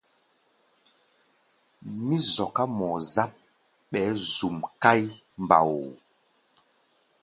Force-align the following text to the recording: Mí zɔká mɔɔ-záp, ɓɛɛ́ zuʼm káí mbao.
Mí 2.05 2.17
zɔká 2.33 2.63
mɔɔ-záp, 2.77 3.33
ɓɛɛ́ 3.89 4.15
zuʼm 4.35 4.57
káí 4.81 5.05
mbao. 5.43 5.81